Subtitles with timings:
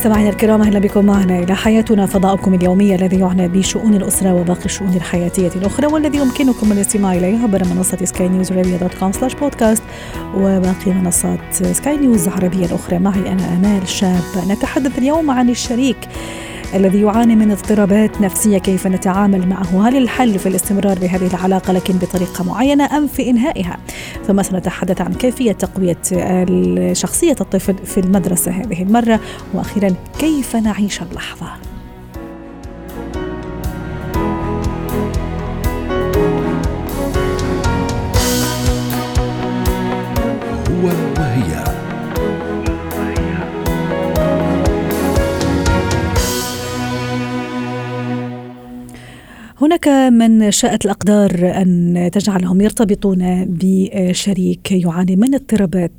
[0.00, 4.94] مستمعينا الكرام أهلا بكم معنا إلى حياتنا فضاؤكم اليومي الذي يعنى بشؤون الأسرة وباقي الشؤون
[4.94, 9.82] الحياتية الأخرى والذي يمكنكم الاستماع إليه عبر منصة سكاي نيوز عربيه dot com slash بودكاست
[10.36, 12.98] وباقي منصات سكاي نيوز العربية الأخرى.
[12.98, 14.22] معي أنا آمال شاب.
[14.48, 15.98] نتحدث اليوم عن الشريك
[16.74, 21.94] الذي يعاني من اضطرابات نفسية كيف نتعامل معه؟ هل الحل في الاستمرار بهذه العلاقة لكن
[21.94, 23.76] بطريقة معينة أم في إنهائها؟
[24.26, 25.98] ثم سنتحدث عن كيفية تقوية
[26.92, 29.20] شخصية الطفل في المدرسة هذه المرة.
[29.54, 31.69] وأخيرا كيف نعيش اللحظة؟
[49.70, 55.92] هناك من شاءت الأقدار أن تجعلهم يرتبطون بشريك يعاني من اضطرابات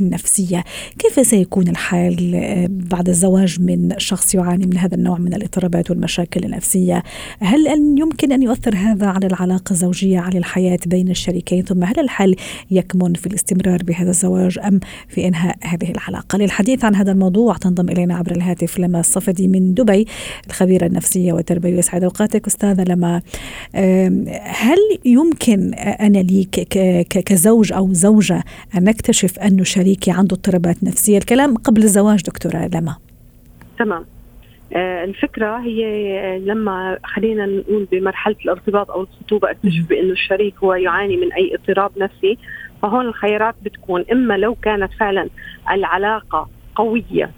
[0.00, 0.64] نفسية.
[0.98, 7.02] كيف سيكون الحال بعد الزواج من شخص يعاني من هذا النوع من الاضطرابات والمشاكل النفسية؟
[7.40, 12.00] هل أن يمكن أن يؤثر هذا على العلاقة الزوجية على الحياة بين الشريكين؟ ثم هل
[12.00, 12.36] الحل
[12.70, 17.88] يكمن في الاستمرار بهذا الزواج أم في إنهاء هذه العلاقة؟ للحديث عن هذا الموضوع تنضم
[17.88, 20.06] إلينا عبر الهاتف لما الصفدي من دبي
[20.46, 23.09] الخبيرة النفسية والتربوية يسعد أوقاتك أستاذة لما
[24.44, 26.44] هل يمكن أنا لي
[27.26, 28.42] كزوج أو زوجة
[28.74, 32.96] أن أكتشف أنه شريكي عنده اضطرابات نفسية؟ الكلام قبل الزواج دكتورة لما.
[33.78, 34.04] تمام.
[34.72, 41.16] آه الفكرة هي لما خلينا نقول بمرحلة الارتباط أو الخطوبة أكتشف بأنه الشريك هو يعاني
[41.16, 42.38] من أي اضطراب نفسي
[42.82, 45.28] فهون الخيارات بتكون إما لو كانت فعلا
[45.70, 47.30] العلاقة قوية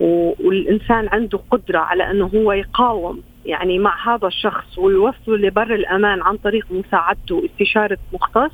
[0.00, 6.36] والإنسان عنده قدرة على أنه هو يقاوم يعني مع هذا الشخص ويوصله لبر الأمان عن
[6.36, 8.52] طريق مساعدته وإستشارة مختص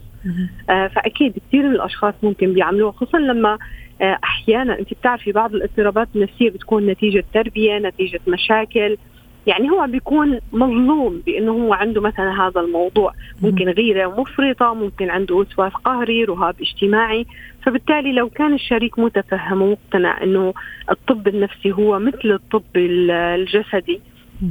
[0.71, 3.59] آه فأكيد كثير من الأشخاص ممكن بيعملوها خصوصا لما
[4.03, 8.97] آه أحيانا أنت بتعرفي بعض الاضطرابات النفسية بتكون نتيجة تربية نتيجة مشاكل
[9.47, 13.13] يعني هو بيكون مظلوم بأنه هو عنده مثلا هذا الموضوع.
[13.43, 17.27] ممكن غيرة مفرطة ممكن عنده وسواس قهري رهاب اجتماعي.
[17.63, 20.55] فبالتالي لو كان الشريك متفهم ومقتنع أنه
[20.91, 24.01] الطب النفسي هو مثل الطب الجسدي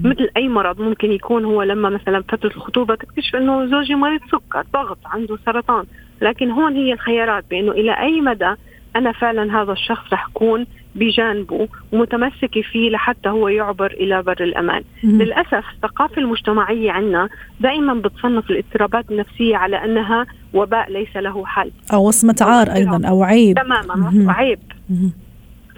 [0.04, 4.64] مثل أي مرض ممكن يكون هو لما مثلا فترة الخطوبة تكتشف إنه زوجي مريض سكر
[4.74, 5.86] ضغط عنده سرطان.
[6.22, 8.54] لكن هون هي الخيارات بإنه إلى أي مدى
[8.96, 10.66] أنا فعلا هذا الشخص رح أكون
[10.96, 14.84] بجانبه ومتمسكة فيه لحتى هو يعبر إلى بر الأمان.
[15.04, 15.22] مم.
[15.22, 21.72] للأسف الثقافة المجتمعية عندنا دائما بتصنف الاضطرابات النفسية على أنها وباء ليس له حل.
[21.94, 23.58] أو وصمة عار أيضا أو عيب.
[23.58, 24.60] تماما عيب.
[24.90, 25.12] مم.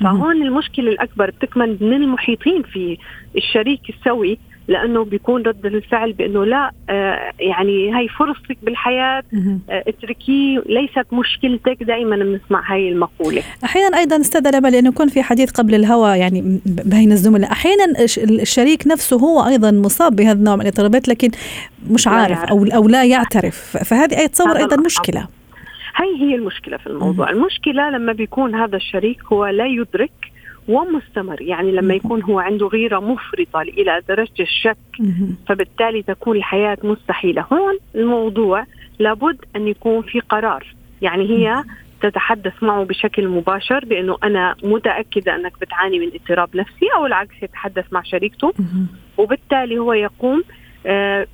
[0.02, 2.98] فهون المشكلة الأكبر بتكمن من المحيطين في
[3.38, 4.38] الشريك السوي
[4.68, 9.24] لأنه بيكون رد الفعل بأنه لا آه يعني هاي فرصتك بالحياة
[9.70, 13.44] آه اتركيه ليست مشكلتك دائما بنسمع هاي المقولة.
[13.64, 17.52] أحيانا أيضا أستاذ لما لأنه يكون في حديث قبل الهوى يعني بين الزملاء.
[17.52, 17.86] أحيانا
[18.18, 21.32] الشريك نفسه هو أيضا مصاب بهذا النوع من الاضطرابات لكن
[21.90, 23.78] مش عارف أو أو لا يعترف.
[23.78, 25.28] فهذه اتصور أيضا مشكلة.
[25.96, 27.30] هي هي المشكلة في الموضوع.
[27.30, 30.12] المشكلة لما بيكون هذا الشريك هو لا يدرك
[30.68, 31.42] ومستمر.
[31.42, 34.78] يعني لما يكون هو عنده غيرة مفرطة إلى درجة الشك
[35.48, 37.46] فبالتالي تكون الحياة مستحيلة.
[37.54, 38.66] هون الموضوع
[39.00, 40.76] لابد أن يكون في قرار.
[41.02, 41.64] يعني هي
[42.02, 47.86] تتحدث معه بشكل مباشر بأنه أنا متأكدة أنك بتعاني من اضطراب نفسي أو العكس يتحدث
[47.92, 48.54] مع شريكته.
[49.18, 50.44] وبالتالي هو يقوم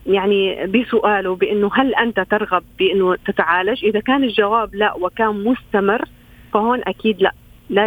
[0.06, 6.06] يعني بسؤاله بإنه هل أنت ترغب بإنه تتعالج؟ إذا كان الجواب لا وكان مستمر
[6.54, 7.34] فهون أكيد لا.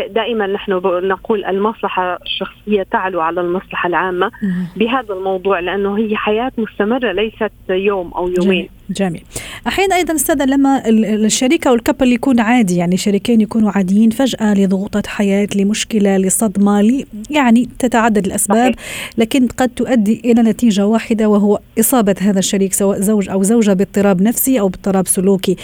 [0.06, 0.72] دائما نحن
[1.08, 4.30] نقول المصلحة الشخصية تعلو على المصلحة العامة
[4.76, 8.68] بهذا الموضوع لأنه هي حياة مستمرة ليست يوم أو يومين.
[8.92, 9.22] جميل.
[9.66, 15.06] أحيانا أيضا أستاذة لما الشريك أو الكابل يكون عادي يعني شريكين يكونوا عاديين فجأة لضغوطات
[15.06, 18.74] حياة لمشكلة لصدمة لي يعني تتعدد الأسباب
[19.18, 24.22] لكن قد تؤدي إلى نتيجة واحدة وهو إصابة هذا الشريك سواء زوج أو زوجة باضطراب
[24.22, 25.56] نفسي أو باضطراب سلوكي.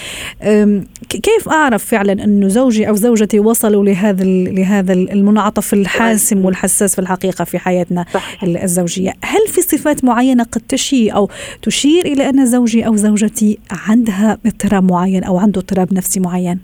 [1.08, 7.44] كيف أعرف فعلا انه زوجي أو زوجتي وصلوا لهذا لهذا المنعطف الحاسم والحساس في الحقيقة
[7.44, 8.05] في حياتنا
[8.43, 11.31] الزوجية؟ هل في صفات معينة قد تشي أو
[11.62, 16.61] تشير إلى أن زوجي أو زوجتي زوجتي عندها اضطراب معين أو عنده اضطراب نفسي معين؟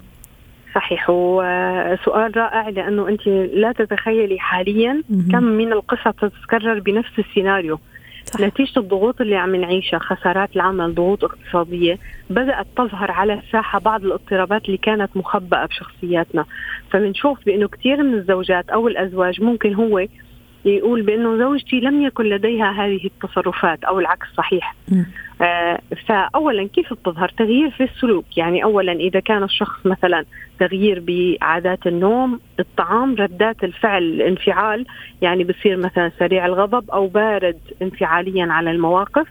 [0.74, 5.02] صحيح وسؤال رائع لأنه أنت لا تتخيلي حاليا
[5.32, 7.78] كم من القصص تتكرر بنفس السيناريو.
[8.24, 8.40] صح.
[8.40, 11.98] نتيجة الضغوط اللي عم نعيشها خسارات العمل ضغوط اقتصادية
[12.30, 16.44] بدأت تظهر على الساحة بعض الاضطرابات اللي كانت مخبأة بشخصياتنا.
[16.90, 20.06] فبنشوف بأنه كثير من الزوجات أو الأزواج ممكن هو
[20.64, 24.74] يقول بأنه زوجتي لم يكن لديها هذه التصرفات أو العكس صحيح.
[25.42, 25.78] آه
[26.08, 28.38] فاولا كيف بتظهر؟ تغيير في السلوك.
[28.38, 30.24] يعني اولا إذا كان الشخص مثلا
[30.60, 34.86] تغيير بعادات النوم الطعام ردات الفعل الانفعال
[35.22, 39.26] يعني بصير مثلا سريع الغضب أو بارد انفعاليا على المواقف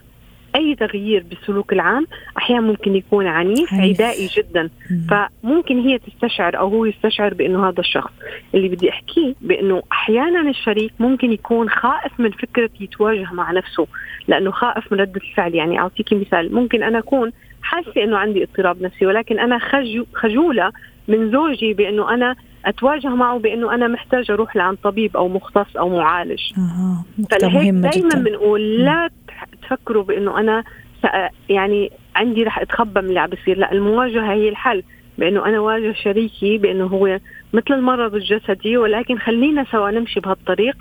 [0.55, 2.07] أي تغيير بالسلوك العام
[2.37, 4.69] أحيانا ممكن يكون عنيف عدائي جدا.
[5.09, 8.11] فممكن هي تستشعر أو هو يستشعر بأنه هذا الشخص.
[8.55, 13.87] اللي بدي أحكيه بأنه أحيانا الشريك ممكن يكون خائف من فكرة يتواجه مع نفسه
[14.27, 15.55] لأنه خائف من ردة الفعل.
[15.55, 16.55] يعني اعطيكي مثال.
[16.55, 19.59] ممكن أنا أكون حاسة إنه عندي اضطراب نفسي ولكن أنا
[20.13, 20.71] خجولة
[21.07, 22.35] من زوجي بأنه أنا
[22.65, 26.41] أتواجه معه بأنه أنا محتاج أروح لعند طبيب أو مختص أو معالج.
[26.57, 27.05] آه.
[27.31, 29.09] فلهيك دائما بنقول لا
[29.63, 30.63] تفكروا بإنه أنا
[31.49, 33.57] يعني عندي رح اتخبى من اللي عم بيصير.
[33.57, 34.83] لا المواجهة هي الحل.
[35.17, 37.19] بإنه أنا واجه شريكي بإنه هو
[37.53, 40.75] مثل المرض الجسدي ولكن خلينا سوا نمشي بهالطريق.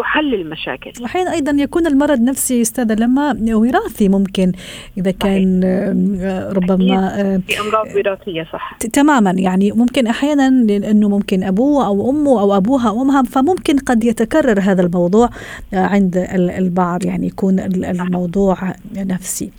[0.00, 4.52] تحل المشاكل أحيانا أيضا يكون المرض نفسي أستاذة لما وراثي ممكن
[4.98, 8.78] إذا كان آه، ربما آه، في أمراض وراثية صح.
[8.92, 9.30] تماما.
[9.30, 10.48] يعني ممكن أحيانا
[10.90, 15.30] أنه ممكن أبوه أو أمه أو أبوها أو أمها فممكن قد يتكرر هذا الموضوع
[15.74, 17.04] آه، عند البعض.
[17.04, 19.50] يعني يكون الموضوع نفسي.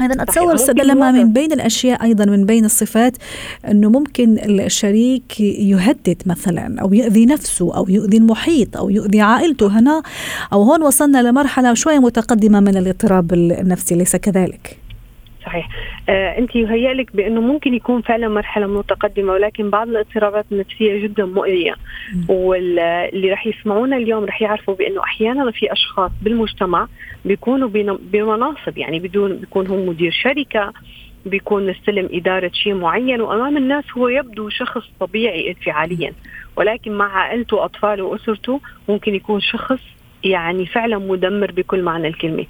[0.00, 3.16] أيضا أتصور استاذه لما من بين الأشياء أيضا من بين الصفات
[3.70, 10.02] أنه ممكن الشريك يهدد مثلا أو يؤذي نفسه أو يؤذي المحيط أو يؤذي عائلته هنا.
[10.52, 14.87] أو هون وصلنا لمرحلة شوية متقدمة من الاضطراب النفسي ليس كذلك؟
[15.48, 15.68] صحيح.
[16.08, 21.24] آه أنت يهيأ لك بأنه ممكن يكون فعلا مرحلة متقدمة ولكن بعض الاضطرابات النفسية جدا
[21.24, 21.74] مؤذيه
[22.28, 26.88] واللي رح يسمعونا اليوم رح يعرفوا بأنه أحيانا في أشخاص بالمجتمع
[27.24, 27.68] بيكونوا
[28.12, 30.72] بمناصب يعني بدون بيكون هو مدير شركة
[31.26, 36.12] بيكون مستلم إدارة شيء معين وأمام الناس هو يبدو شخص طبيعي انفعاليا.
[36.56, 39.80] ولكن مع عائلته وأطفاله وأسرته ممكن يكون شخص
[40.24, 42.46] يعني فعلا مدمر بكل معنى الكلمة.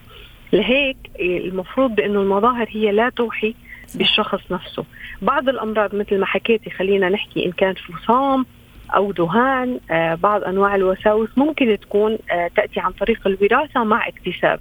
[0.52, 3.54] لهيك المفروض بأنه المظاهر هي لا توحي
[3.94, 4.84] بالشخص نفسه.
[5.22, 8.46] بعض الأمراض مثل ما حكيتي خلينا نحكي إن كان فصام
[8.94, 14.60] أو ذهان آه بعض أنواع الوساوس ممكن تكون آه تأتي عن طريق الوراثة مع اكتساب.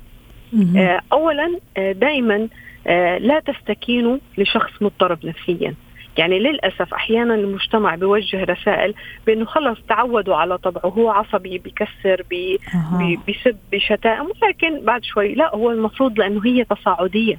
[0.78, 2.48] آه اولا آه دائما
[2.88, 5.74] آه لا تستكينوا لشخص مضطرب نفسيا.
[6.18, 8.94] يعني للأسف أحيانا المجتمع بيوجه رسائل
[9.28, 12.60] بأنه خلص تعودوا على طبعه هو عصبي بيكسر بي
[12.98, 14.28] بي بيسب بشتائم.
[14.42, 17.38] ولكن بعد شوي لا هو المفروض لأنه هي تصاعدية.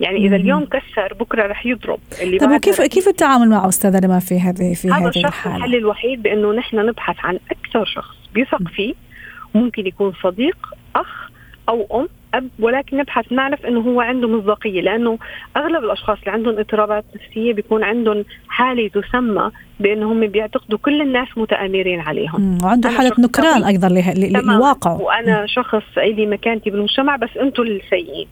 [0.00, 1.98] يعني إذا اليوم كسر بكرة رح يضرب.
[2.22, 6.22] اللي طيب وكيف كيف التعامل معه أستاذة لما في هذه في هذا الشخص الحل الوحيد
[6.22, 8.94] بأنه نحن نبحث عن أكثر شخص بيثق فيه.
[9.54, 10.56] ممكن يكون صديق
[10.96, 11.30] أخ
[11.68, 12.08] أو أم.
[12.34, 15.18] اب ولكن نبحث نعرف إنه هو عنده مصداقيه لأنه
[15.56, 19.50] أغلب الأشخاص اللي عندهم اضطرابات نفسية بيكون عندهم حالة تسمى
[19.80, 22.58] بأنهم بيعتقدوا كل الناس متآمرين عليهم.
[22.64, 23.88] وعنده حالة نكران أيضا
[24.42, 28.26] لواقعه وأنا شخص لي مكانتي بالمجتمع بس أنتم السيئين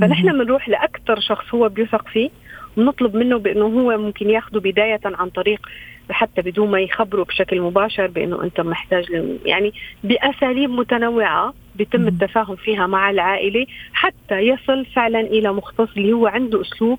[0.00, 2.30] فنحن بنروح لاكثر شخص هو بيثق فيه
[2.76, 5.60] ونطلب منه بأنه هو ممكن ياخذه بداية عن طريق
[6.10, 9.04] حتى بدون ما يخبروا بشكل مباشر بأنه أنت محتاج
[9.44, 9.72] يعني
[10.04, 16.60] بأساليب متنوعة بيتم التفاهم فيها مع العائلة حتى يصل فعلا إلى مختص اللي هو عنده
[16.60, 16.98] أسلوب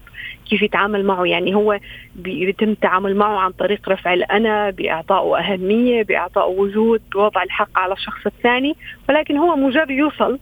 [0.50, 1.26] كيف يتعامل معه.
[1.26, 1.80] يعني هو
[2.16, 8.26] بيتم التعامل معه عن طريق رفع الأنا باعطائه أهمية باعطائه وجود بوضع الحق على الشخص
[8.26, 8.76] الثاني
[9.10, 10.40] ولكن هو مجرد يوصل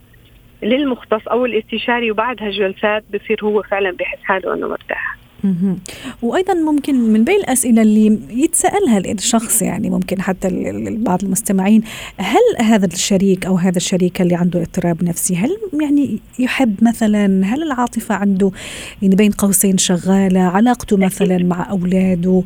[0.64, 5.18] للمختص أو الاستشاري وبعدها جلسات بصير هو فعلا بحس حاله إنه مرتاح.
[6.22, 10.48] وأيضا ممكن من بين الأسئلة اللي يتسالها الشخص يعني ممكن حتى
[10.98, 11.84] بعض المستمعين
[12.18, 17.64] هل هذا الشريك أو هذا الشريك اللي عنده اضطراب نفسي هل يعني يحب مثلا هل
[17.64, 18.52] العاطفة عنده
[19.02, 22.44] يعني بين قوسين شغالة علاقته مثلا مع أولاده؟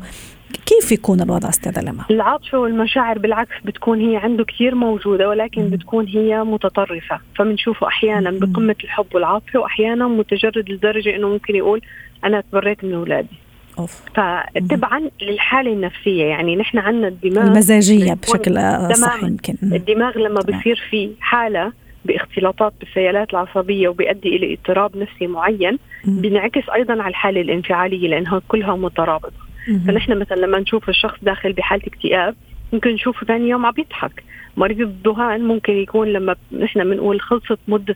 [0.66, 6.08] كيف يكون الوضع أستاذة لما؟ العاطفة والمشاعر بالعكس بتكون هي عنده كثير موجودة ولكن بتكون
[6.08, 7.20] هي متطرفة.
[7.36, 11.80] فبنشوفه أحيانا بقمة الحب والعاطفة واحيانا متجرد لدرجة إنه ممكن يقول
[12.24, 13.36] أنا تبريت من أولادي.
[13.78, 14.02] أوف.
[14.14, 18.54] فتبعا للحالة النفسية يعني نحن عندنا الدماغ المزاجية بشكل
[18.94, 19.56] صح يمكن.
[19.62, 21.72] الدماغ لما بصير في حالة
[22.04, 28.76] باختلاطات بالسيالات العصبية وبيؤدي إلى اضطراب نفسي معين بينعكس أيضا على الحالة الانفعالية لأنها كلها
[28.76, 29.42] مترابطة.
[29.86, 32.34] فنحن مثلا لما نشوف الشخص داخل بحالة اكتئاب
[32.72, 34.24] ممكن نشوفه ثاني يوم عم يضحك.
[34.56, 37.94] مريض الذهان ممكن يكون لما نحن بنقول خلصت مدة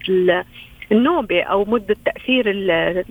[0.93, 2.47] النوبة أو مدة تأثير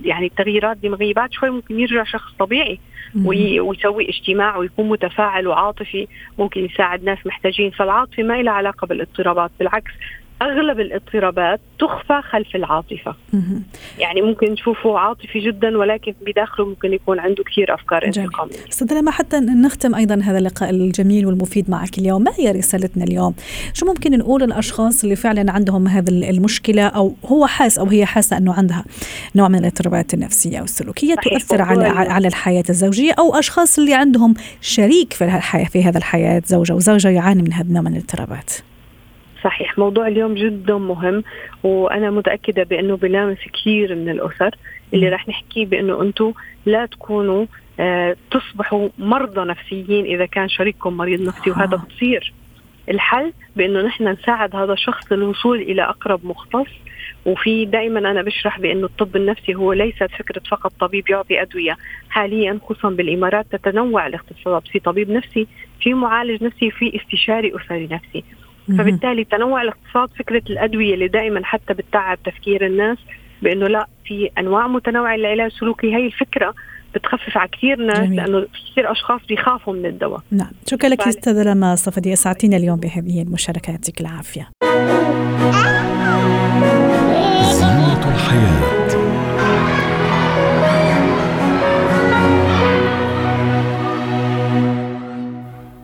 [0.04, 2.78] يعني التغييرات الدماغية بعد شوي ممكن يرجع شخص طبيعي
[3.60, 7.70] ويسوي اجتماع ويكون متفاعل وعاطفي ممكن يساعد ناس محتاجين.
[7.70, 9.92] فالعاطفة ما لها علاقة بالاضطرابات بالعكس
[10.42, 13.14] أغلب الاضطرابات تخفى خلف العاطفة.
[13.98, 18.52] يعني ممكن نشوفه عاطفي جدا ولكن بداخله ممكن يكون عنده كثير أفكار انتقامية.
[18.68, 22.22] أستاذ لما حتى نختم أيضا هذا اللقاء الجميل والمفيد معك اليوم.
[22.22, 23.34] ما هي رسالتنا اليوم؟
[23.72, 28.36] شو ممكن نقول للاشخاص اللي فعلا عندهم هذه المشكلة أو هو حاس أو هي حاسة
[28.36, 28.84] أنه عندها
[29.36, 35.12] نوع من الاضطرابات النفسية والسلوكية تؤثر على على الحياة الزوجية أو أشخاص اللي عندهم شريك
[35.12, 38.52] في الحياة في هذا الحياة زوجة وزوجة يعاني من هذا النوع من الاضطرابات؟
[39.44, 39.78] صحيح.
[39.78, 41.24] موضوع اليوم جدا مهم
[41.62, 44.56] وأنا متأكدة بأنه بلامس كثير من الأسر.
[44.94, 46.32] اللي رح نحكيه بأنه أنتم
[46.66, 47.46] لا تكونوا
[47.80, 51.86] آه تصبحوا مرضى نفسيين إذا كان شريككم مريض نفسي وهذا آه.
[51.90, 52.32] بصير
[52.90, 56.70] الحل بأنه نحن نساعد هذا الشخص للوصول إلى أقرب مختص.
[57.26, 61.76] وفي دائما أنا بشرح بأنه الطب النفسي هو ليست فكرة فقط طبيب يعطي أدوية.
[62.10, 65.46] حاليا خصوصا بالإمارات تتنوع الاختصاصات في طبيب نفسي
[65.80, 68.24] في معالج نفسي في استشاري أسري نفسي.
[68.68, 72.98] فبالتالي تنوع الاقتصاد فكرة الأدوية اللي دائما حتى بتتعب تفكير الناس
[73.42, 76.54] بأنه لا في أنواع متنوعة للعلاج السلوكي هي الفكرة
[76.94, 78.16] بتخفف على كثير ناس جميل.
[78.16, 80.20] لأنه كثير أشخاص بيخافوا من الدواء.
[80.30, 80.50] نعم.
[80.66, 83.70] شكرا لك أستاذة لما صفدي أسعدتينا اليوم بهذه المشاركة.
[83.70, 84.48] يعطيك العافية.
[88.08, 88.75] الحياة.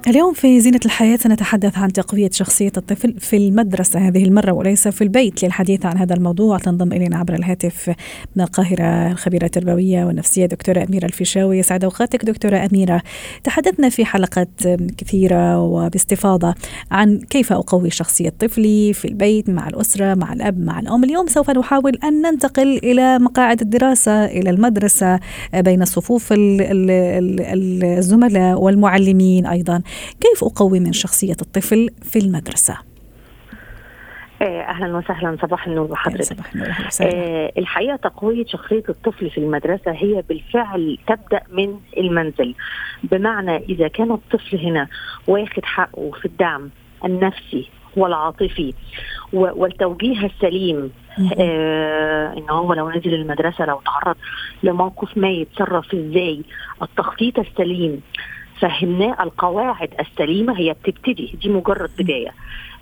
[0.09, 4.09] اليوم في زينة الحياة سنتحدث عن تقوية شخصية الطفل في المدرسة.
[4.09, 6.59] هذه المرة وليس في البيت للحديث عن هذا الموضوع.
[6.59, 7.95] تنضم إلينا عبر الهاتف
[8.37, 11.59] من القاهرة الخبيرة التربوية والنفسية دكتورة أميرة الفيشاوي.
[11.59, 13.03] يسعد أوقاتك دكتورة أميرة.
[13.45, 14.49] تحدثنا في حلقات
[14.99, 16.55] كثيرة وباستفاضة
[16.91, 21.05] عن كيف أقوي شخصية طفلي في البيت مع الأسرة مع الأب مع الأم.
[21.05, 25.21] اليوم سوف نحاول أن ننتقل إلى مقاعد الدراسة إلى المدرسة
[25.55, 26.29] بين صفوف
[27.93, 29.83] الزملاء والمعلمين أيضا.
[30.21, 32.79] كيف أقوي من شخصية الطفل في المدرسة؟
[34.43, 36.69] إيه، أهلا وسهلا صباح النور بحضرتك صباح النور
[37.03, 42.55] آه الحقيقة تقوية شخصية الطفل في المدرسة هي بالفعل تبدأ من المنزل.
[43.03, 44.89] بمعنى إذا كان الطفل هنا
[45.27, 46.71] واخد حقه في الدعم
[47.05, 48.75] النفسي والعاطفي
[49.33, 50.91] والتوجيه السليم
[51.39, 54.17] آه إن هو لو نزل المدرسة لو تعرض
[54.63, 56.43] لموقف ما يتصرف إزاي
[56.83, 58.01] التخطيط السليم
[58.63, 62.31] فهمناه القواعد السليمة هي بتبتدي دي مجرد بداية.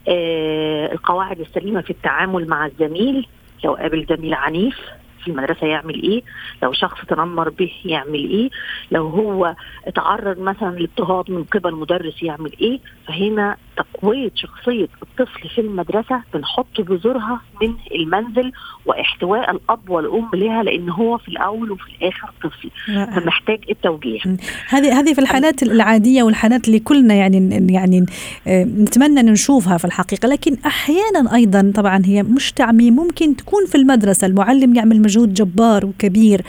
[0.08, 3.26] آه القواعد السليمة في التعامل مع الزميل
[3.64, 4.80] لو قابل زميل عنيف
[5.24, 6.22] في المدرسة يعمل إيه؟
[6.62, 8.50] لو شخص تنمر به يعمل إيه؟
[8.90, 9.54] لو هو
[9.94, 16.80] تعرض مثلا لاضطهاد من قبل مدرس يعمل إيه؟ فهنا تقوية شخصية الطفل في المدرسة بنحط
[16.80, 18.52] بذورها من المنزل
[18.86, 22.70] واحتواء الأب والأم لها لأن هو في الأول وفي الآخر طفل.
[22.86, 24.20] فمحتاج التوجيه.
[24.68, 28.06] هذه هذه في الحالات العادية والحالات اللي كلنا يعني يعني
[28.46, 30.28] آه، نتمنى نشوفها في الحقيقة.
[30.28, 35.86] لكن أحيانا أيضا طبعا هي مش تعميم ممكن تكون في المدرسة المعلم يعمل مجهود جبار
[35.86, 36.42] وكبير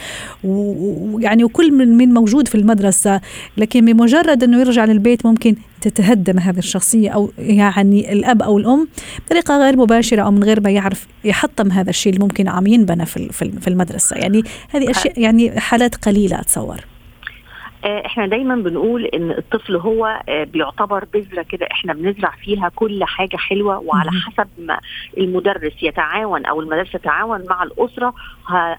[0.43, 3.21] ويعني وكل من موجود في المدرسة
[3.57, 8.87] لكن بمجرد إنه يرجع للبيت ممكن تتهدم هذه الشخصية أو يعني الأب أو الأم
[9.25, 13.05] بطريقة غير مباشرة أو من غير ما يعرف يحطم هذا الشيء اللي ممكن عم ينبنى
[13.05, 14.15] في المدرسة.
[14.15, 16.90] يعني هذه أشياء يعني حالات قليلة أتصور.
[17.85, 23.37] إحنا دايما بنقول إن الطفل هو آه، بيعتبر بذرة كده إحنا بنزرع فيها كل حاجة
[23.37, 24.79] حلوة وعلى حسب ما
[25.17, 28.13] المدرس يتعاون أو المدرسة تتعاون مع الأسرة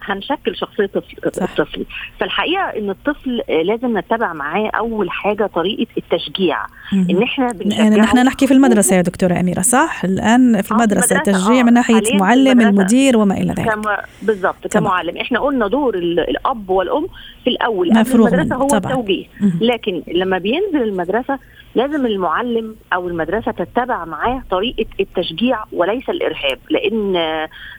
[0.03, 1.87] هنشكل شخصية الطفل
[2.21, 6.59] فالحقيقة إن الطفل آه، لازم نتبع معاه أول حاجة طريقة التشجيع.
[6.93, 11.19] إن إحنا بنشجعه يعني نحن نحكي في المدرسة يا دكتورة أميرة صح؟ الآن في المدرسة
[11.19, 13.79] تشجيع من ناحية معلم المدير وما إلى ذلك.
[14.23, 15.17] بالضبط كمعلم.
[15.17, 17.07] إحنا قلنا دور الأب والأم
[17.45, 17.91] في الأول.
[18.31, 18.92] المدرسة هو طبعا.
[18.93, 19.27] التوجيه
[19.61, 21.39] لكن لما بينزل المدرسة
[21.75, 26.59] لازم المعلم أو المدرسة تتبع معاه طريقة التشجيع وليس الإرهاب.
[26.71, 27.13] لأن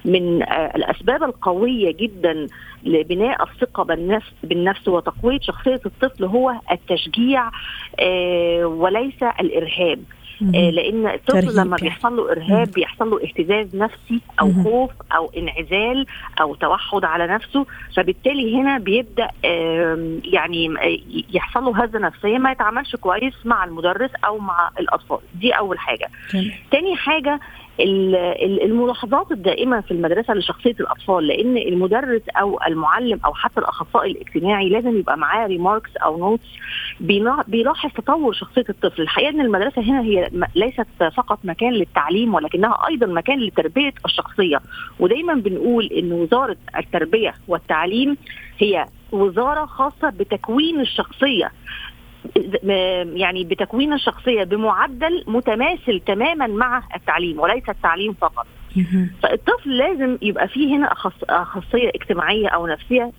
[0.06, 0.44] من
[0.76, 2.48] الأسباب القوية جدا
[2.84, 7.50] لبناء الثقة بالنفس بالنفس وتقوية شخصية الطفل هو التشجيع
[8.00, 10.00] آه، وليس الإرهاب.
[10.42, 16.06] لأن الطفل لما بيحصل له إرهاب بيحصل له اهتزاز نفسي أو خوف أو انعزال
[16.42, 19.28] أو توحد على نفسه فبالتالي هنا بيبدأ
[20.26, 20.74] يعني
[21.34, 25.20] يحصل له هزة نفسية ما يتعاملش كويس مع المدرس أو مع الأطفال.
[25.36, 26.10] دي أول حاجة.
[26.72, 27.40] تاني حاجة
[27.80, 34.98] الملاحظات الدائمة في المدرسة لشخصية الأطفال لأن المدرس أو المعلم أو حتى الأخصائي الاجتماعي لازم
[34.98, 36.48] يبقى معاه remarks أو notes
[37.48, 39.02] بيلاحظ تطور شخصية الطفل.
[39.02, 40.88] الحقيقة إن المدرسة هنا هي ليست
[41.18, 44.60] فقط مكان للتعليم ولكنها أيضا مكان لتربية الشخصية.
[45.00, 48.18] ودايما بنقول إن وزارة التربية والتعليم
[48.60, 51.52] هي وزارة خاصة بتكوين الشخصية.
[53.16, 58.48] يعني بتكوين الشخصيه بمعدل متماثل تماما مع التعليم وليس التعليم فقط.
[59.24, 60.94] فالطفل لازم يبقى فيه هنا
[61.30, 63.12] اخصائيه اجتماعية أو نفسية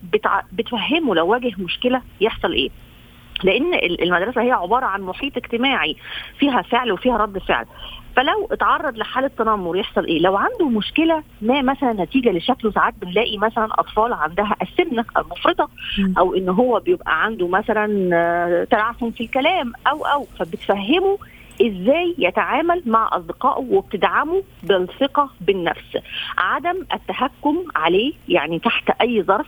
[0.53, 2.71] بتفهمه لو واجه مشكلة يحصل إيه.
[3.45, 5.97] لأن المدرسة هي عبارة عن محيط اجتماعي
[6.39, 7.67] فيها فعل وفيها رد فعل.
[8.17, 13.39] فلو اتعرض لحالة تنمر يحصل إيه؟ لو عنده مشكلة ما مثلا نتيجة لشكله ساعات بنلاقي
[13.39, 15.69] مثلا أطفال عندها السمنة المفرطة
[16.19, 21.19] أو إن هو بيبقى عنده مثلا آه، تلعثم في الكلام أو أو فبتفهمه
[21.63, 25.99] إزاي يتعامل مع أصدقائه وبتدعمه بالثقة بالنفس
[26.39, 29.47] عدم التهكم عليه يعني تحت أي ظرف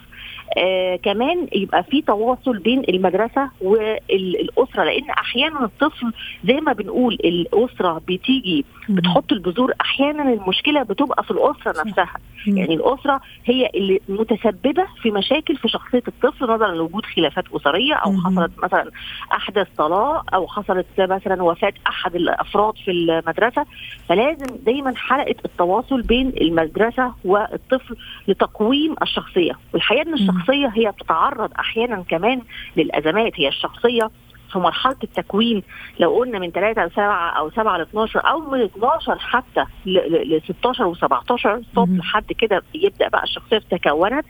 [0.59, 6.13] آه كمان يبقى في تواصل بين المدرسة والأسرة لأن أحيانا الطفل
[6.45, 12.13] زي ما بنقول الأسرة بتيجي بتحط البذور أحيانا المشكلة بتبقى في الأسرة نفسها.
[12.47, 18.13] يعني الأسرة هي اللي متسببة في مشاكل في شخصية الطفل نظرا لوجود خلافات أسرية أو
[18.25, 18.91] حصلت مثلا
[19.33, 23.65] احدث طلاق أو حصلت مثلا وفاة أحد الأفراد في المدرسة.
[24.09, 27.97] فلازم دايما حلقة التواصل بين المدرسة والطفل
[28.29, 29.53] لتقويم الشخصية.
[29.75, 30.36] والحقيقة إن الشخصية
[30.75, 32.43] هي بتتعرض أحيانا كمان
[32.77, 33.33] للأزمات.
[33.41, 34.11] هي الشخصية
[34.53, 35.63] في مرحلة التكوين
[36.01, 40.41] لو قلنا من 3 ل 7 أو 7 ل 12 أو من 12 حتى ل
[40.45, 44.25] 16 و17 صوت لحد كده يبدأ بقى الشخصية تكونت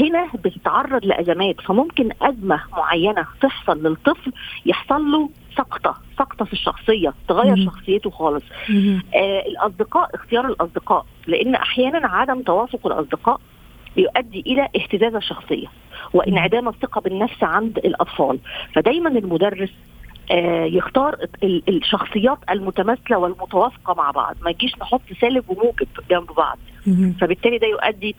[0.00, 4.32] هنا بتتعرض لأزمات فممكن أزمة معينة تحصل للطفل
[4.66, 7.64] يحصل له سقطة سقطة في الشخصية تغير مم.
[7.66, 8.44] شخصيته خالص.
[9.14, 13.40] آه الأصدقاء اختيار الأصدقاء لأن أحيانا عدم توافق الأصدقاء
[13.96, 15.66] يؤدي إلى اهتزاز الشخصيه
[16.12, 18.38] وانعدام الثقة بالنفس عند الأطفال.
[18.74, 19.70] فدايما المدرس
[20.30, 21.16] آه يختار
[21.68, 26.58] الشخصيات المتماثلة والمتوافقة مع بعض ما يجيش نحط سالب وموجب جنب بعض.
[27.20, 28.14] فبالتالي ده يؤدي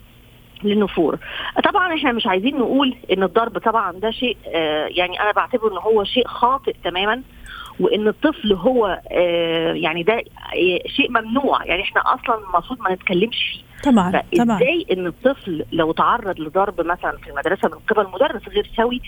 [0.63, 1.17] للنفور.
[1.63, 5.77] طبعا إحنا مش عايزين نقول إن الضرب طبعا ده شيء آه يعني أنا بعتبره إن
[5.77, 7.21] هو شيء خاطئ تماما.
[7.79, 10.23] وإن الطفل هو آه يعني ده
[10.87, 13.65] شيء ممنوع يعني إحنا أصلا المفروض ما نتكلمش فيه.
[13.91, 14.57] طبعا طبعا.
[14.57, 19.01] إزاي إن الطفل لو تعرض لضرب مثلا في المدرسة من قبل مدرس غير سوي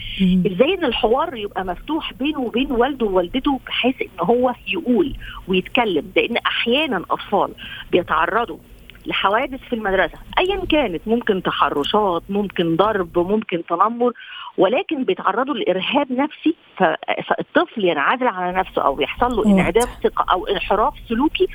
[0.48, 5.16] إزاي إن الحوار يبقى مفتوح بينه وبين والده ووالدته بحيث إن هو يقول
[5.48, 7.50] ويتكلم؟ لأن أحيانا أطفال
[7.92, 8.58] بيتعرضوا
[9.06, 14.12] لحوادث في المدرسة أيا كانت ممكن تحرشات ممكن ضرب ممكن تنمر
[14.58, 20.94] ولكن بيتعرضوا لإرهاب نفسي فالطفل ينعزل على نفسه أو يحصل له انعدام ثقة أو انحراف
[21.10, 21.48] سلوكي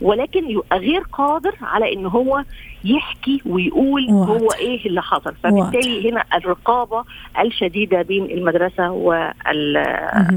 [0.00, 2.44] ولكن يبقى غير قادر على إن هو
[2.84, 4.28] يحكي ويقول وات.
[4.28, 5.34] هو إيه اللي حصل.
[5.42, 6.06] فبالتالي وات.
[6.06, 7.04] هنا الرقابة
[7.40, 8.90] الشديدة بين المدرسة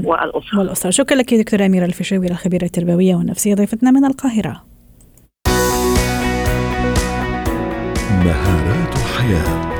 [0.04, 0.58] والأسرة.
[0.58, 0.90] والأسرة.
[0.90, 4.62] شكرا لك دكتوره أميرة الفيشاوي الخبيرة التربوية والنفسية ضيفتنا من القاهرة.
[8.24, 9.73] مهارات حياة.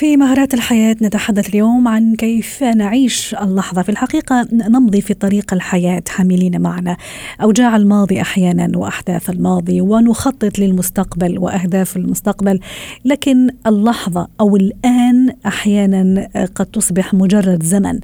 [0.00, 3.82] في مهارات الحياة نتحدث اليوم عن كيف نعيش اللحظة.
[3.82, 6.96] في الحقيقة نمضي في طريق الحياة حاملين معنا.
[7.42, 12.60] أوجاع الماضي أحيانا وأحداث الماضي ونخطط للمستقبل وأهداف المستقبل.
[13.04, 18.00] لكن اللحظة أو الآن أحيانا قد تصبح مجرد زمن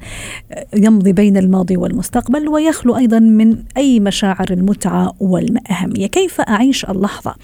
[0.75, 7.35] يمضي بين الماضي والمستقبل ويخلو أيضا من أي مشاعر المتعة والأهمية كيف أعيش اللحظة؟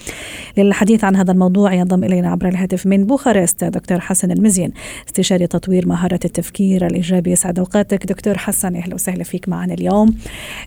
[0.57, 4.73] للحديث عن هذا الموضوع ينضم إلينا عبر الهاتف من بوخارست دكتور حسن المزين
[5.07, 8.05] استشاري تطوير مهارة التفكير الإيجابي يسعد أوقاتك.
[8.05, 10.15] دكتور حسن أهلا وسهلا فيك معنا اليوم.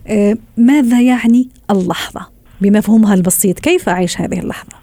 [0.07, 2.27] آه، ماذا يعني اللحظة؟
[2.61, 4.77] بمفهومها البسيط كيف أعيش هذه اللحظة؟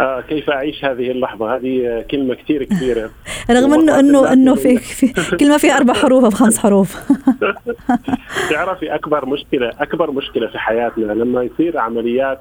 [0.00, 3.10] آه كيف أعيش هذه اللحظة؟ هذه كلمة كثير كبيره
[3.50, 6.96] رغم انه انه أنه في, في كلمه فيها أربع حروف أو خمس حروف.
[8.50, 12.40] تعرفي أكبر مشكله أكبر مشكلة في حياتنا لما يصير عمليات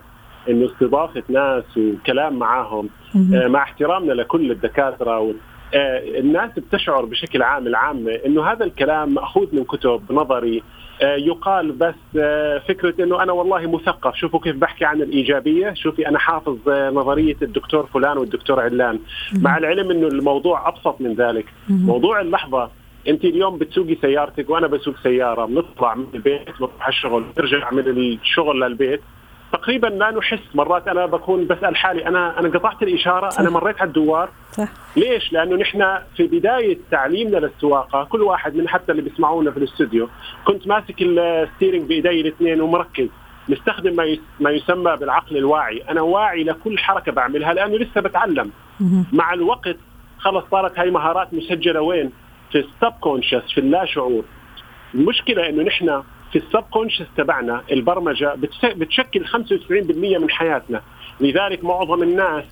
[0.50, 5.20] إنه استضافة ناس وكلام معاهم آه مع احترامنا لكل الدكاترة
[5.74, 10.64] الناس بتشعر بشكل عام العامة إنه هذا الكلام مأخوذ من كتب نظري.
[11.02, 14.16] آه، يقال بس آه، فكرة إنه أنا والله مثقف.
[14.16, 15.74] شوفوا كيف بحكي عن الإيجابية.
[15.74, 19.00] شوفي أنا حافظ نظرية الدكتور فلان والدكتور علان.
[19.42, 21.46] مع العلم إنه الموضوع أبسط من ذلك.
[21.70, 22.70] موضوع اللحظة
[23.08, 27.88] أنت اليوم بتسوقي سيارتك وأنا بسوق سيارة بنطلع من البيت بنروح على الشغل نرجع من
[27.88, 29.02] الشغل للبيت.
[29.52, 33.40] تقريبا لا نحس مرات أنا بكون بسأل حالي أنا أنا قطعت الإشارة صح.
[33.40, 34.68] أنا مريت على الدوار صح.
[34.98, 40.10] ليش؟ لأنه نحن في بداية تعليمنا للسواقة كل واحد من حتى اللي بيسمعونا في الاستوديو
[40.46, 43.08] كنت ماسك ال steering بإيدي الاثنين ومركز
[43.50, 48.52] نستخدم ما ما يسمى بالعقل الواعي، أنا واعي لكل حركة بعملها لأنه لسه بتعلم.
[49.14, 49.78] مع الوقت
[50.18, 52.12] خلص صارت هاي مهارات مسجلة وين؟
[52.52, 54.24] في ال subconscious في اللاشعور.
[54.96, 56.04] المشكلة إنه نحن
[56.36, 58.36] في ال subconscious تبعنا البرمجة
[58.76, 60.82] بتشكل 95% من حياتنا.
[61.20, 62.44] لذلك معظم الناس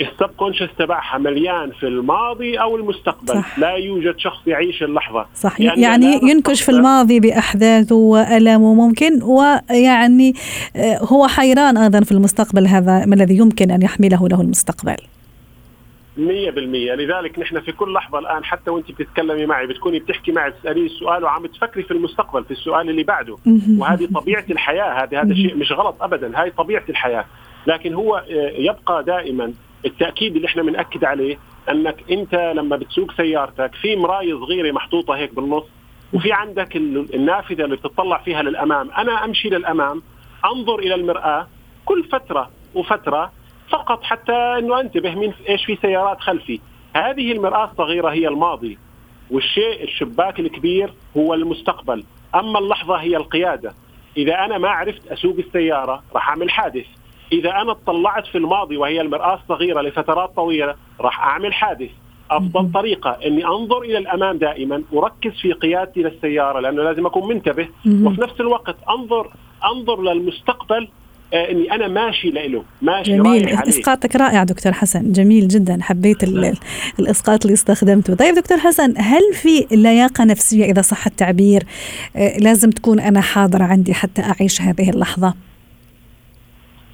[0.00, 3.34] ال subconscious تبعها مليان في الماضي أو المستقبل.
[3.34, 3.58] صح.
[3.58, 5.26] لا يوجد شخص يعيش اللحظة.
[5.34, 5.60] صح.
[5.60, 10.34] يعني ينكش في الماضي باحداثه والامه ممكن ويعني
[10.76, 14.96] آه، هو حيران أيضا في المستقبل هذا ما الذي يمكن أن يحمله له المستقبل.
[16.16, 20.86] 100% لذلك نحن في كل لحظة الآن حتى وأنت بتتكلمي معي بتكوني بتحكي معي تسألي
[20.86, 23.36] السؤال وعم تفكري في المستقبل في السؤال اللي بعده.
[23.78, 26.40] وهذه طبيعة الحياة هذا هذا شيء مش غلط أبدا.
[26.42, 27.24] هاي طبيعة الحياة.
[27.66, 29.52] لكن هو آه، يبقى دائما
[29.86, 31.38] التأكيد اللي إحنا بنأكد عليه
[31.70, 35.64] أنك أنت لما بتسوق سيارتك في مراية صغيرة محطوطة هيك بالنص
[36.12, 38.90] وفي عندك النافذة اللي بتطلع فيها للأمام.
[38.90, 40.02] أنا أمشي للأمام
[40.44, 41.46] أنظر إلى المرآة
[41.84, 43.32] كل فترة وفترة
[43.68, 46.60] فقط حتى إنه أنتبه من إيش في سيارات خلفي.
[46.96, 48.78] هذه المرآة الصغيرة هي الماضي
[49.30, 52.04] والشيء الشباك الكبير هو المستقبل.
[52.34, 53.74] أما اللحظة هي القيادة.
[54.16, 56.86] إذا أنا ما عرفت أسوق السيارة راح أعمل حادث.
[57.32, 61.90] إذا أنا اطلعت في الماضي وهي المرآة الصغيرة لفترات طويلة راح أعمل حادث.
[62.30, 67.68] أفضل طريقة إني أنظر إلى الأمام دائما وركز في قيادتي للسيارة لأنه لازم أكون منتبه.
[68.06, 69.30] وفي نفس الوقت أنظر
[69.64, 70.88] أنظر للمستقبل
[71.34, 73.48] إني أنا ماشي له ماشي جميل.
[73.48, 75.12] إسقاطك رائع دكتور حسن.
[75.12, 75.78] جميل جدا.
[75.82, 76.24] حبيت.
[76.98, 78.14] الإسقاط اللي استخدمته.
[78.14, 81.62] طيب دكتور حسن هل في لياقة نفسية إذا صح التعبير؟
[82.16, 85.34] آه لازم تكون أنا حاضرة عندي حتى أعيش هذه اللحظة.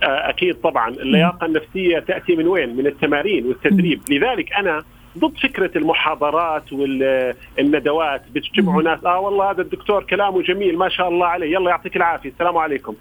[0.02, 0.88] آه، أكيد طبعا.
[0.88, 4.82] اللياقة النفسية تأتي من وين؟ من التمارين والتدريب، لذلك أنا
[5.18, 9.04] ضد فكرة المحاضرات والندوات بتجمعوا ناس.
[9.04, 11.52] آه والله هذا الدكتور كلامه جميل ما شاء الله عليه.
[11.52, 12.30] يلا يعطيك العافية.
[12.30, 12.94] السلام عليكم.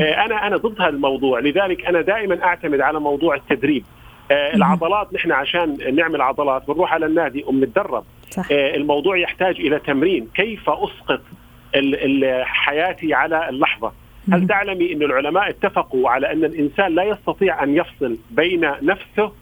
[0.00, 3.84] آه أنا أنا ضد هذا الموضوع لذلك أنا دائما أعتمد على موضوع التدريب.
[4.30, 8.04] آه العضلات نحن عشان نعمل عضلات بنروح على النادي وبنتدرب.
[8.52, 10.28] آه الموضوع يحتاج إلى تمرين.
[10.34, 11.20] كيف أسقط
[12.42, 13.92] حياتي على اللحظة؟
[14.32, 19.32] هل تعلمي أن العلماء اتفقوا على أن الإنسان لا يستطيع أن يفصل بين نفسه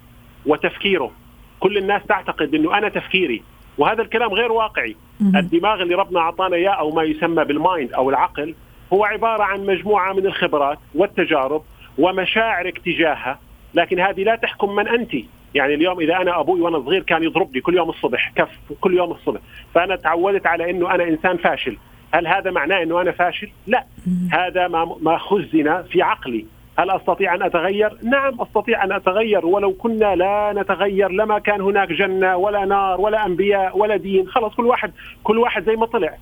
[0.45, 1.11] وتفكيره؟
[1.59, 3.43] كل الناس تعتقد أنه أنا تفكيري
[3.77, 4.95] وهذا الكلام غير واقعي.
[5.35, 8.55] الدماغ اللي ربنا أعطانا إياه أو ما يسمى بالمايند أو العقل
[8.93, 11.61] هو عبارة عن مجموعة من الخبرات والتجارب
[11.97, 13.39] ومشاعرك تجاهها
[13.73, 15.11] لكن هذه لا تحكم من أنت.
[15.55, 18.49] يعني اليوم إذا أنا أبوي وأنا صغير كان يضربني كل يوم الصبح كف
[18.81, 19.39] كل يوم الصبح.
[19.73, 21.77] فأنا تعودت على إنه أنا إنسان فاشل.
[22.13, 23.85] هل هذا معناه إنه أنا فاشل؟ لا.
[24.31, 26.45] هذا ما ما خزن في عقلي.
[26.79, 29.45] هل أستطيع أن أتغير؟ نعم أستطيع أن أتغير.
[29.45, 34.55] ولو كنا لا نتغير لما كان هناك جنة ولا نار ولا أنبياء ولا دين، خلص
[34.55, 34.91] كل واحد
[35.23, 36.17] كل واحد زي ما طلع.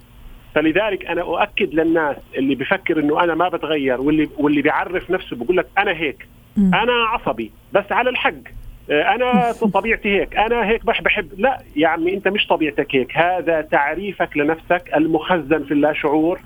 [0.56, 5.58] فلذلك أنا أؤكد للناس اللي بفكر إنه أنا ما بتغير واللي واللي بيعرف نفسه بقول
[5.58, 6.28] لك أنا هيك.
[6.58, 8.34] أنا عصبي بس على الحق.
[8.89, 10.36] أنا طبيعتي هيك.
[10.36, 13.17] أنا هيك بح بحب لا يا عمي أنت مش طبيعتك هيك.
[13.17, 16.39] هذا تعريفك لنفسك المخزن في اللاشعور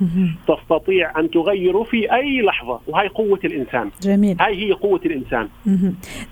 [0.47, 3.89] تستطيع أن تغيره في أي لحظة وهي قوة الإنسان.
[4.01, 4.37] جميل.
[4.41, 5.47] هاي هي قوة الإنسان.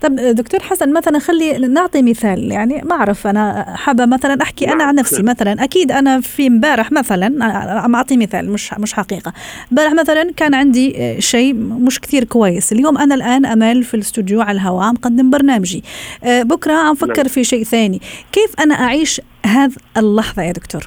[0.01, 2.51] طب دكتور حسن مثلا خلي نعطي مثال.
[2.51, 4.95] يعني ما أعرف أنا حابة مثلا أحكي أنا عن نعم.
[4.95, 7.45] نفسي مثلا أكيد أنا في امبارح مثلا
[7.81, 9.33] عم أعطي مثال مش مش حقيقة.
[9.71, 12.73] امبارح مثلا كان عندي شيء مش كثير كويس.
[12.73, 15.83] اليوم أنا الآن أمال في الاستوديو على الهواء مقدم برنامجي.
[16.23, 17.27] آه، بكرة عم فكر نعم.
[17.27, 20.81] في شيء ثاني كيف أنا أعيش هذه اللحظة يا دكتور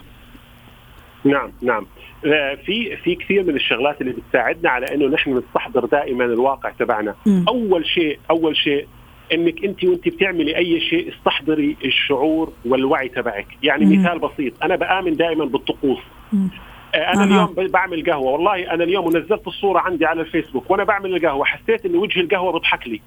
[1.25, 1.87] نعم نعم
[2.25, 7.14] آه، في في كثير من الشغلات اللي بتساعدنا على إنه نحن نستحضر دائما الواقع تبعنا
[7.27, 7.44] م.
[7.49, 8.87] أول شيء أول شيء
[9.33, 14.01] إنك أنت وأنت بتعملي أي شيء استحضري الشعور والوعي تبعك يعني م.
[14.01, 15.99] مثال بسيط أنا بآمن دائما بالطقوس
[16.33, 16.46] م.
[16.94, 17.25] آه، أنا أه.
[17.25, 21.87] اليوم بعمل قهوة والله أنا اليوم نزلت الصورة عندي على الفيسبوك وأنا بعمل القهوة حسيت
[21.87, 23.01] إن وجه القهوة بيضحك لي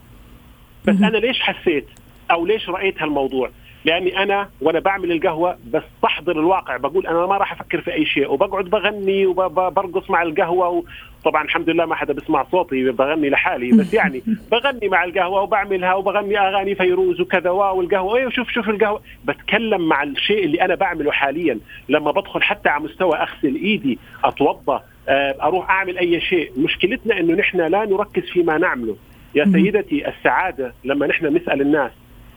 [0.88, 1.88] بس أنا ليش حسيت
[2.32, 3.50] أو ليش رأيت هالموضوع؟
[3.86, 8.32] لأني أنا وأنا بعمل القهوة بستحضر الواقع بقول أنا ما راح أفكر في أي شيء
[8.32, 10.84] وبقعد بغني وبرقص مع القهوة
[11.24, 15.94] طبعا الحمد لله ما حدا بسمع صوتي بغني لحالي بس يعني بغني مع القهوة وبعملها
[15.94, 19.02] وبغني أغاني فيروز وكذا والقهوة إيه شوف شوف القهوة.
[19.26, 21.60] بتكلم مع الشيء اللي أنا بعمله حاليا.
[21.90, 27.34] لما بدخل حتى على مستوى أغسل إيدي اتوضا آه، أروح أعمل أي شيء مشكلتنا إنه
[27.34, 28.96] نحن لا نركز فيما نعمله.
[29.36, 31.92] يا سيدتي السعادة لما نحن نسأل الناس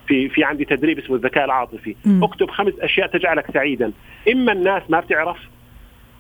[0.09, 1.97] في في عندي تدريب اسمه الذكاء العاطفي.
[2.05, 2.25] م.
[2.25, 3.93] اكتب خمس أشياء تجعلك سعيدا.
[4.33, 5.37] إما الناس ما بتعرف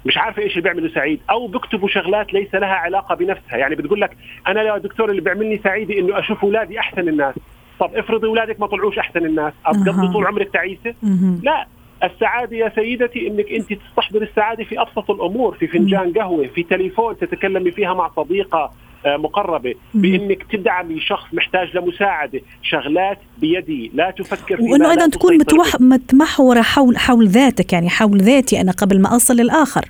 [0.07, 3.57] مش عارفة إيش اللي بيعمله سعيد أو بيكتبوا شغلات ليس لها علاقة بنفسها.
[3.57, 7.35] يعني بتقول لك أنا يا دكتور اللي بيعملني سعيده إنه أشوف أولادي أحسن الناس.
[7.81, 9.53] طب افرضي أولادك ما طلعوش أحسن الناس.
[9.67, 10.95] ابقضي طول عمرك تعيسة؟
[11.43, 11.67] لا.
[12.05, 17.19] السعادة يا سيدتي إنك أنت تستحضر السعادة في أبسط الأمور في فنجان قهوة في تليفون
[17.19, 18.73] تتكلمي فيها مع صديقة
[19.07, 22.41] مقربة بإنك تدعمي شخص محتاج لمساعدة.
[22.63, 25.39] شغلات بيدي لا تفكر وإنه أيضا تكون
[25.81, 29.85] متمحورة حول حول ذاتك يعني حول ذاتي أنا قبل ما أصل للآخر.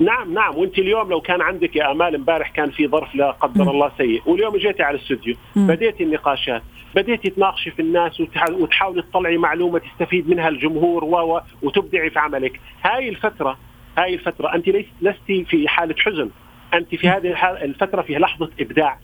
[0.00, 0.56] نعم نعم.
[0.56, 4.22] وأنت اليوم لو كان عندك يا آمال امبارح كان في ظرف لا قدر الله سيء.
[4.26, 6.62] واليوم جيتي على الاستوديو بديتي النقاشات
[6.94, 12.60] بديتي تناقشي في الناس وتحاولي تطلعي معلومة تستفيد منها الجمهور و وتبدعي في عملك.
[12.84, 13.58] هاي الفترة
[13.98, 14.68] هاي الفترة أنت
[15.02, 16.30] لست في حالة حزن.
[16.74, 18.98] أنت في هذه الفترة في لحظة إبداع.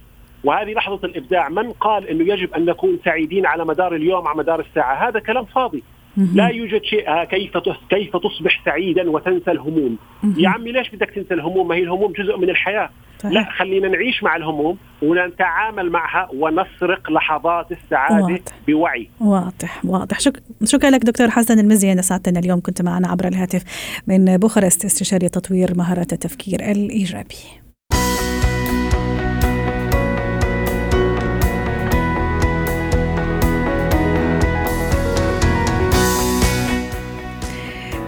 [0.44, 4.61] وهذه لحظة الإبداع من قال إنه يجب أن نكون سعيدين على مدار اليوم على مدار
[4.61, 5.09] الساعة.
[5.09, 5.83] هذا كلام فاضي.
[6.16, 7.59] لا يوجد شيء آه، كيف
[7.90, 9.96] كيف تصبح سعيدا وتنسى الهموم.
[10.37, 12.90] يا عمي ليش بدك تنسى الهموم؟ ما هي الهموم جزء من الحياة.
[13.25, 18.40] لا خلينا نعيش مع الهموم ونتعامل معها ونسرق لحظات السعادة واضح.
[18.68, 19.09] بوعي.
[19.20, 20.20] واضح واضح.
[20.20, 20.42] شك...
[20.64, 23.62] شكرا لك دكتور حسن المزيان سعدتنا اليوم كنت معنا عبر الهاتف
[24.07, 27.69] من بوخارست استشاري تطوير مهارات التفكير الإيجابي.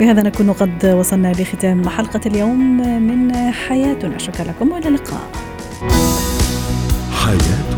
[0.02, 4.18] بهذا نكون قد وصلنا لختام حلقة اليوم من حياتنا.
[4.18, 5.30] شكرا لكم وإلى اللقاء.
[7.12, 7.71] حياتنا